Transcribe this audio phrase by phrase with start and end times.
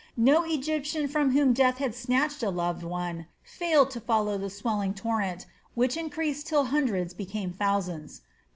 [0.17, 4.95] No Egyptian from whom death had snatched a loved one failed to follow the swelling
[4.95, 8.21] torrent, which increased till hundreds became thousands.